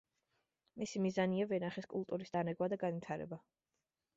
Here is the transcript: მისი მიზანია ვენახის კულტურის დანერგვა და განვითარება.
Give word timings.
მისი 0.83 1.01
მიზანია 1.03 1.45
ვენახის 1.51 1.89
კულტურის 1.93 2.35
დანერგვა 2.37 2.73
და 2.75 2.81
განვითარება. 2.85 3.41